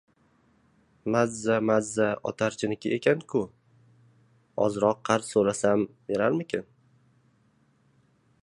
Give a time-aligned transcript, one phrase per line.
[1.15, 3.41] —Mazza-mazza otarchiniki ekan-ku.
[4.67, 6.69] Ozroq qarz so‘rasam, berarmikin?